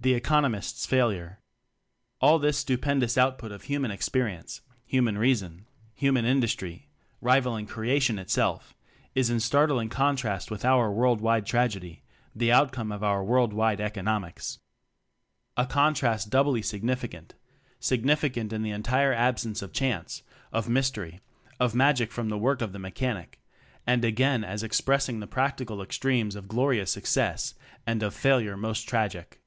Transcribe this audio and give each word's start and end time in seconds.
The 0.00 0.14
Economist's 0.14 0.86
Failure. 0.86 1.40
All 2.20 2.38
this 2.38 2.58
stupendous 2.58 3.18
output 3.18 3.50
of 3.50 3.64
hu 3.64 3.80
man 3.80 3.90
experience, 3.90 4.60
human 4.86 5.18
reason, 5.18 5.66
hu 5.98 6.12
man 6.12 6.24
industry 6.24 6.88
rivalling 7.20 7.66
creation 7.66 8.16
itself 8.16 8.76
is 9.16 9.28
in 9.28 9.40
startling 9.40 9.88
contrast 9.88 10.52
with 10.52 10.64
our 10.64 10.92
world 10.92 11.20
wide 11.20 11.46
tragedy, 11.46 12.04
the 12.32 12.52
outcome 12.52 12.92
of 12.92 13.02
our 13.02 13.24
world 13.24 13.52
wide 13.52 13.80
economics. 13.80 14.60
A 15.56 15.66
con 15.66 15.94
trast 15.94 16.30
doubly 16.30 16.62
significant; 16.62 17.34
significant 17.80 18.52
in 18.52 18.62
the 18.62 18.70
entire 18.70 19.12
absence 19.12 19.62
of 19.62 19.72
chance, 19.72 20.22
of 20.52 20.68
mystery, 20.68 21.18
of 21.58 21.74
magic 21.74 22.12
from 22.12 22.28
the 22.28 22.38
work 22.38 22.62
of 22.62 22.72
the 22.72 22.78
mechanvc; 22.78 23.34
and 23.84 24.04
again 24.04 24.44
as 24.44 24.62
expres 24.62 25.06
sing 25.06 25.18
the 25.18 25.26
practical 25.26 25.82
extremes 25.82 26.36
of 26.36 26.46
glori 26.46 26.80
ous 26.80 26.92
success 26.92 27.54
and 27.84 28.04
of 28.04 28.14
failure 28.14 28.56
most 28.56 28.88
tragic. 28.88 29.40